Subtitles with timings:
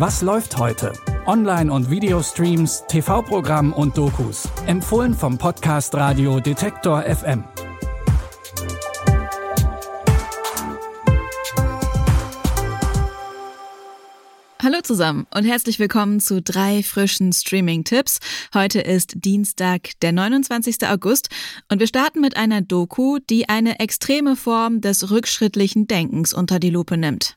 [0.00, 0.94] Was läuft heute?
[1.26, 4.48] Online- und Videostreams, TV-Programm und Dokus.
[4.64, 7.44] Empfohlen vom Podcast Radio Detektor FM.
[14.62, 18.20] Hallo zusammen und herzlich willkommen zu drei frischen Streaming-Tipps.
[18.54, 20.88] Heute ist Dienstag, der 29.
[20.88, 21.28] August
[21.70, 26.70] und wir starten mit einer Doku, die eine extreme Form des rückschrittlichen Denkens unter die
[26.70, 27.36] Lupe nimmt.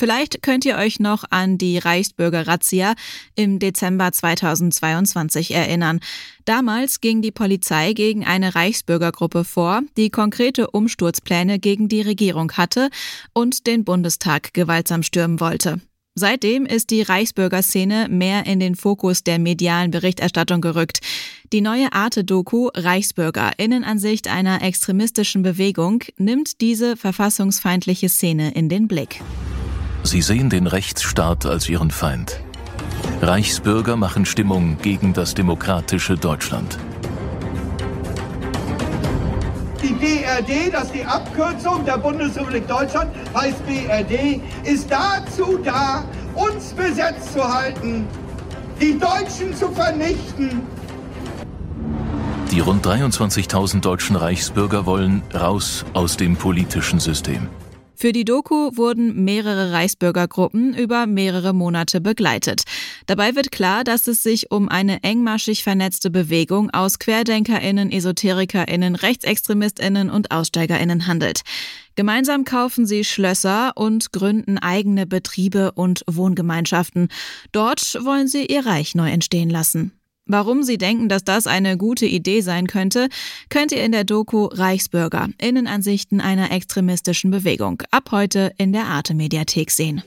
[0.00, 2.94] Vielleicht könnt ihr euch noch an die Reichsbürger-Razzia
[3.34, 6.00] im Dezember 2022 erinnern.
[6.46, 12.88] Damals ging die Polizei gegen eine Reichsbürgergruppe vor, die konkrete Umsturzpläne gegen die Regierung hatte
[13.34, 15.82] und den Bundestag gewaltsam stürmen wollte.
[16.14, 21.00] Seitdem ist die Reichsbürgerszene mehr in den Fokus der medialen Berichterstattung gerückt.
[21.52, 29.20] Die neue Arte-Doku Reichsbürger Innenansicht einer extremistischen Bewegung nimmt diese verfassungsfeindliche Szene in den Blick.
[30.10, 32.40] Sie sehen den Rechtsstaat als ihren Feind.
[33.22, 36.78] Reichsbürger machen Stimmung gegen das demokratische Deutschland.
[39.80, 46.02] Die BRD, das ist die Abkürzung der Bundesrepublik Deutschland, heißt BRD, ist dazu da,
[46.34, 48.04] uns besetzt zu halten,
[48.80, 50.62] die Deutschen zu vernichten.
[52.50, 57.48] Die rund 23.000 deutschen Reichsbürger wollen raus aus dem politischen System.
[58.00, 62.62] Für die Doku wurden mehrere Reichsbürgergruppen über mehrere Monate begleitet.
[63.04, 70.08] Dabei wird klar, dass es sich um eine engmaschig vernetzte Bewegung aus Querdenkerinnen, Esoterikerinnen, Rechtsextremistinnen
[70.08, 71.42] und Aussteigerinnen handelt.
[71.94, 77.08] Gemeinsam kaufen sie Schlösser und gründen eigene Betriebe und Wohngemeinschaften.
[77.52, 79.99] Dort wollen sie ihr Reich neu entstehen lassen.
[80.32, 83.08] Warum Sie denken, dass das eine gute Idee sein könnte,
[83.48, 89.12] könnt ihr in der Doku Reichsbürger Innenansichten einer extremistischen Bewegung ab heute in der Arte
[89.14, 90.04] Mediathek sehen.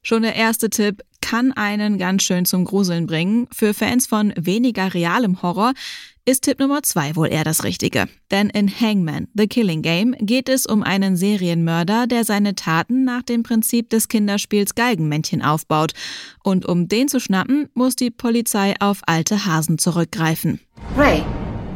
[0.00, 3.46] Schon der erste Tipp kann einen ganz schön zum Gruseln bringen.
[3.52, 5.74] Für Fans von weniger realem Horror
[6.24, 8.08] ist Tipp Nummer zwei wohl eher das Richtige.
[8.32, 13.22] Denn in Hangman, The Killing Game, geht es um einen Serienmörder, der seine Taten nach
[13.22, 15.92] dem Prinzip des Kinderspiels Geigenmännchen aufbaut.
[16.42, 20.58] Und um den zu schnappen, muss die Polizei auf alte Hasen zurückgreifen.
[20.96, 21.22] Ray,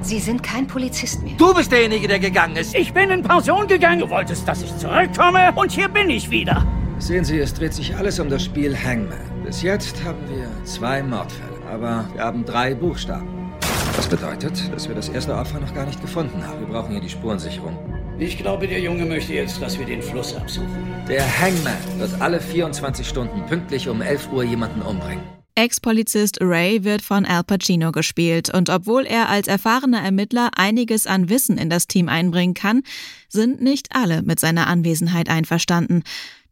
[0.03, 1.37] Sie sind kein Polizist mehr.
[1.39, 2.75] Du bist derjenige, der gegangen ist.
[2.75, 4.01] Ich bin in Pension gegangen.
[4.01, 6.67] Du wolltest, dass ich zurückkomme und hier bin ich wieder.
[6.99, 9.34] Sehen Sie, es dreht sich alles um das Spiel Hangman.
[9.45, 13.53] Bis jetzt haben wir zwei Mordfälle, aber wir haben drei Buchstaben.
[13.95, 16.61] Das bedeutet, dass wir das erste Opfer noch gar nicht gefunden haben.
[16.61, 17.77] Wir brauchen hier die Spurensicherung.
[18.19, 20.87] Ich glaube, der Junge möchte jetzt, dass wir den Fluss absuchen.
[21.09, 25.23] Der Hangman wird alle 24 Stunden pünktlich um 11 Uhr jemanden umbringen.
[25.57, 31.29] Ex-Polizist Ray wird von Al Pacino gespielt und obwohl er als erfahrener Ermittler einiges an
[31.29, 32.83] Wissen in das Team einbringen kann,
[33.29, 36.03] sind nicht alle mit seiner Anwesenheit einverstanden.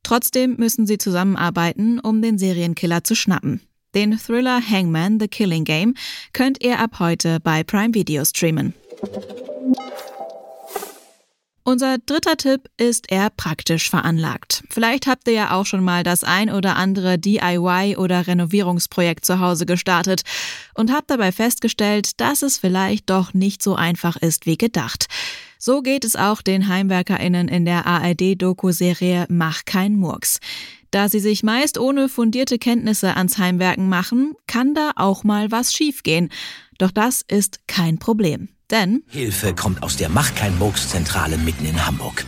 [0.03, 3.61] Trotzdem müssen sie zusammenarbeiten, um den Serienkiller zu schnappen.
[3.95, 5.95] Den Thriller Hangman The Killing Game
[6.33, 8.75] könnt ihr ab heute bei Prime Video streamen.
[11.65, 14.65] Unser dritter Tipp ist eher praktisch veranlagt.
[14.69, 19.39] Vielleicht habt ihr ja auch schon mal das ein oder andere DIY oder Renovierungsprojekt zu
[19.39, 20.23] Hause gestartet
[20.75, 25.07] und habt dabei festgestellt, dass es vielleicht doch nicht so einfach ist wie gedacht.
[25.65, 30.41] So geht es auch den HeimwerkerInnen in der ARD-Doku-Serie Mach kein Murks.
[30.91, 35.73] Da sie sich meist ohne fundierte Kenntnisse ans Heimwerken machen, kann da auch mal was
[35.73, 36.31] schiefgehen.
[36.79, 38.49] Doch das ist kein Problem.
[38.73, 42.25] Denn Hilfe kommt aus der Mach kein Murks Zentrale mitten in Hamburg.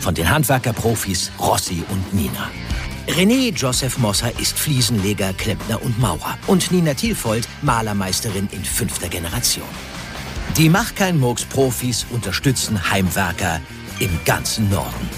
[0.00, 2.50] Von den Handwerkerprofis Rossi und Nina.
[3.08, 6.36] René Joseph Mosser ist Fliesenleger, Klempner und Maurer.
[6.48, 9.64] Und Nina Thielfold Malermeisterin in fünfter Generation.
[10.56, 13.60] Die Mach kein Murks Profis unterstützen Heimwerker
[13.98, 15.10] im ganzen Norden.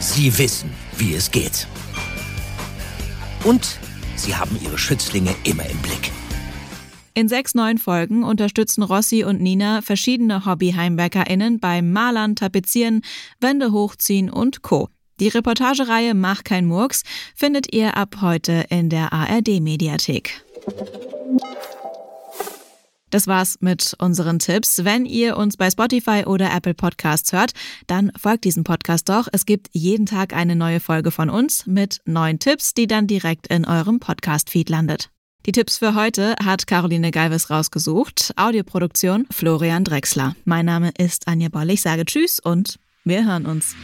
[0.00, 1.66] Sie wissen, wie es geht.
[3.44, 3.78] Und
[4.16, 6.12] sie haben ihre Schützlinge immer im Blick.
[7.14, 13.00] In sechs neuen Folgen unterstützen Rossi und Nina verschiedene Hobby-HeimwerkerInnen beim Malern, Tapezieren,
[13.40, 14.90] Wände hochziehen und Co.
[15.20, 17.02] Die Reportagereihe Mach kein Murks
[17.34, 20.44] findet ihr ab heute in der ARD-Mediathek.
[23.10, 24.84] Das war's mit unseren Tipps.
[24.84, 27.52] Wenn ihr uns bei Spotify oder Apple Podcasts hört,
[27.86, 29.28] dann folgt diesem Podcast doch.
[29.32, 33.46] Es gibt jeden Tag eine neue Folge von uns mit neuen Tipps, die dann direkt
[33.46, 35.10] in eurem Podcast-Feed landet.
[35.46, 38.34] Die Tipps für heute hat Caroline Galvis rausgesucht.
[38.36, 40.34] Audioproduktion Florian Drexler.
[40.44, 41.70] Mein Name ist Anja Boll.
[41.70, 43.74] Ich sage Tschüss und wir hören uns.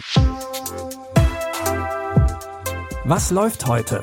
[3.05, 4.03] Was läuft heute?